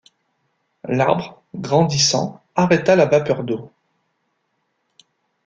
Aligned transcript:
L’arbre, 0.87 1.43
grandissant, 1.53 2.41
arrêta 2.55 2.95
la 2.95 3.05
vapeur 3.05 3.43
d’eau. 3.43 3.69